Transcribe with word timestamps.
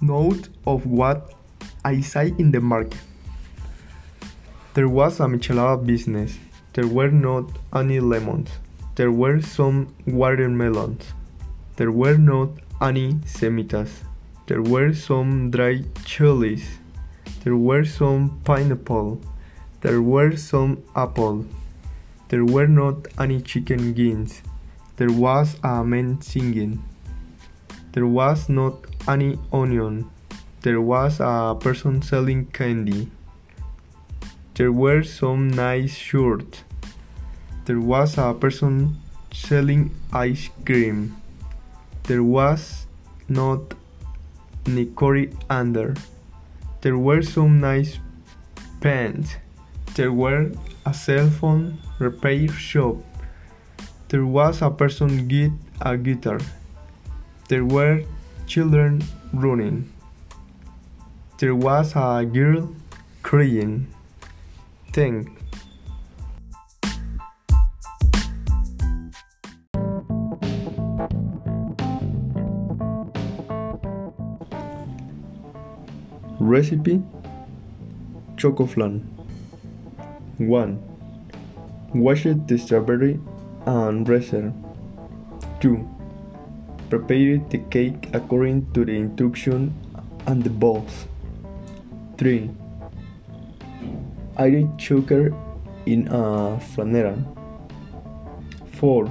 note 0.00 0.48
of 0.66 0.86
what 0.86 1.34
I 1.84 2.00
saw 2.00 2.20
in 2.20 2.52
the 2.52 2.60
market. 2.60 3.00
There 4.74 4.88
was 4.88 5.18
a 5.20 5.24
michelada 5.24 5.84
business. 5.84 6.38
There 6.74 6.86
were 6.86 7.10
not 7.10 7.58
any 7.74 7.98
lemons. 7.98 8.50
There 8.94 9.10
were 9.10 9.40
some 9.40 9.94
watermelons. 10.06 11.04
There 11.76 11.90
were 11.90 12.16
not 12.16 12.50
any 12.80 13.14
semitas. 13.24 13.90
There 14.46 14.62
were 14.62 14.94
some 14.94 15.50
dried 15.50 15.86
chilies. 16.04 16.78
There 17.42 17.56
were 17.56 17.84
some 17.84 18.40
pineapple. 18.44 19.20
There 19.80 20.02
were 20.02 20.36
some 20.36 20.82
apple. 20.94 21.46
There 22.28 22.44
were 22.44 22.66
not 22.66 23.08
any 23.18 23.40
chicken 23.40 23.94
wings. 23.94 24.42
There 24.96 25.12
was 25.12 25.56
a 25.62 25.82
man 25.84 26.20
singing. 26.20 26.82
There 27.92 28.06
was 28.06 28.48
not 28.48 28.87
any 29.06 29.38
onion. 29.52 30.10
There 30.62 30.80
was 30.80 31.20
a 31.20 31.56
person 31.58 32.02
selling 32.02 32.46
candy. 32.46 33.10
There 34.54 34.72
were 34.72 35.04
some 35.04 35.48
nice 35.48 35.94
shirts. 35.94 36.64
There 37.66 37.80
was 37.80 38.18
a 38.18 38.34
person 38.34 38.96
selling 39.32 39.94
ice 40.12 40.50
cream. 40.64 41.16
There 42.04 42.24
was 42.24 42.86
not 43.28 43.74
any 44.66 44.86
coriander. 44.86 45.94
There 46.80 46.98
were 46.98 47.22
some 47.22 47.60
nice 47.60 47.98
pants. 48.80 49.36
There 49.94 50.12
were 50.12 50.52
a 50.86 50.94
cell 50.94 51.28
phone 51.28 51.78
repair 51.98 52.48
shop. 52.48 52.96
There 54.08 54.24
was 54.24 54.62
a 54.62 54.70
person 54.70 55.28
get 55.28 55.52
a 55.80 55.96
guitar. 55.96 56.40
There 57.48 57.64
were 57.64 58.02
children 58.48 59.04
running. 59.34 59.92
There 61.38 61.54
was 61.54 61.92
a 61.94 62.24
girl 62.24 62.74
crying. 63.22 63.86
Thank. 64.92 65.28
Recipe 76.40 77.02
Choco 78.38 78.64
flan 78.64 79.00
1. 80.38 80.78
Wash 81.94 82.24
the 82.24 82.56
strawberry 82.56 83.20
and 83.66 84.08
reserve. 84.08 84.54
2. 85.60 85.97
Prepare 86.88 87.38
the 87.50 87.58
cake 87.70 88.08
according 88.14 88.72
to 88.72 88.84
the 88.84 88.92
instruction 88.92 89.74
and 90.26 90.42
the 90.42 90.50
balls. 90.50 91.06
3. 92.16 92.50
Add 94.38 94.80
sugar 94.80 95.34
in 95.86 96.08
a 96.08 96.58
flanera. 96.58 97.14
4. 98.72 99.06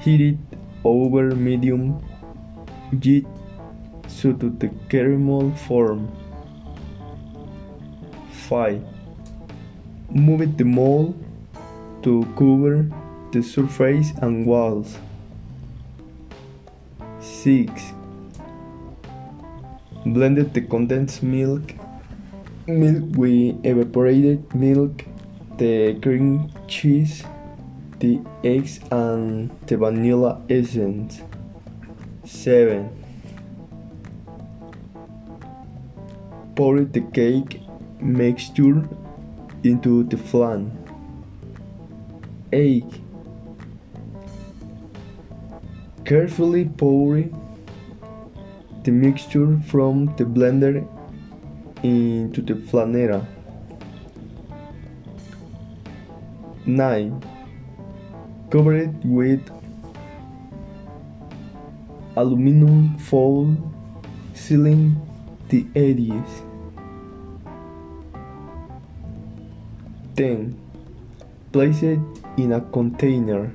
Heat 0.00 0.20
it 0.20 0.58
over 0.84 1.34
medium 1.34 2.00
heat 3.02 3.26
so 4.06 4.32
to 4.32 4.50
the 4.50 4.70
caramel 4.88 5.50
form. 5.66 6.08
5. 8.48 8.82
Move 10.10 10.56
the 10.56 10.64
mold 10.64 11.14
to 12.02 12.24
cover 12.36 12.88
the 13.34 13.42
surface 13.42 14.12
and 14.22 14.46
walls. 14.46 14.96
6. 17.20 17.92
Blended 20.06 20.54
the 20.54 20.60
condensed 20.60 21.20
milk, 21.20 21.74
milk 22.68 23.02
with 23.16 23.66
evaporated 23.66 24.54
milk, 24.54 25.04
the 25.58 25.98
cream 26.00 26.48
cheese, 26.68 27.24
the 27.98 28.20
eggs, 28.44 28.78
and 28.92 29.50
the 29.66 29.78
vanilla 29.78 30.40
essence. 30.48 31.20
7. 32.24 32.88
Pour 36.54 36.82
the 36.82 37.00
cake 37.12 37.60
mixture 38.00 38.88
into 39.64 40.04
the 40.04 40.16
flan. 40.16 40.70
8. 42.52 43.03
Carefully 46.04 46.66
pour 46.66 47.24
the 48.82 48.90
mixture 48.90 49.58
from 49.66 50.14
the 50.16 50.24
blender 50.24 50.86
into 51.82 52.42
the 52.42 52.52
flanera. 52.52 53.26
9. 56.66 57.24
Cover 58.50 58.74
it 58.74 58.90
with 59.02 59.40
aluminum 62.16 62.98
foil 62.98 63.56
sealing 64.34 65.00
the 65.48 65.66
edges. 65.74 66.42
10. 70.16 70.54
Place 71.50 71.82
it 71.82 71.98
in 72.36 72.52
a 72.52 72.60
container. 72.60 73.54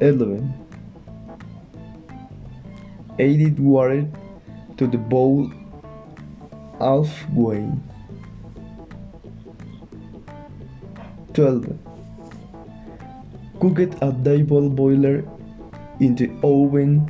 11. 0.00 0.54
Add 3.18 3.58
water 3.58 4.08
to 4.76 4.86
the 4.86 4.98
bowl 4.98 5.50
halfway. 6.78 7.68
12. 11.34 11.78
Cook 13.60 13.78
it 13.80 14.02
at 14.02 14.22
double 14.22 14.70
boiler 14.70 15.24
in 16.00 16.14
the 16.14 16.30
oven 16.42 17.06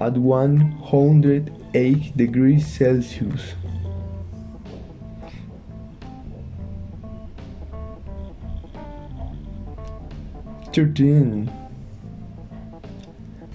at 0.00 0.16
108 0.16 2.16
degrees 2.16 2.66
Celsius. 2.66 3.54
Thirteen. 10.72 11.59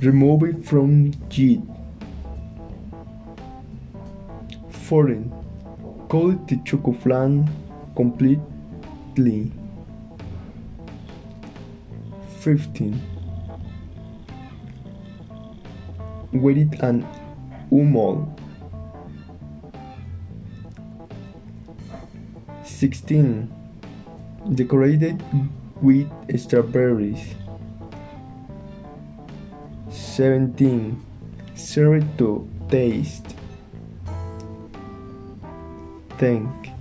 Remove 0.02 0.44
it 0.44 0.66
from 0.66 1.12
heat. 1.30 1.62
Fourteen. 4.70 5.32
Coat 6.10 6.48
the 6.48 6.58
choco 6.66 6.92
flan 6.92 7.50
completely. 7.96 9.52
Fifteen. 12.40 13.02
Wet 16.34 16.58
it 16.58 16.80
and 16.82 17.06
umol. 17.72 18.28
16. 22.64 23.50
Decorated 24.54 25.24
with 25.82 26.08
strawberries. 26.38 27.36
17. 30.16 30.96
Serve 31.56 32.06
to 32.18 32.48
taste. 32.70 33.36
Thank 36.18 36.75